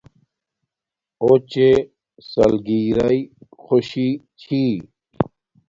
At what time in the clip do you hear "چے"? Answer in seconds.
1.51-1.67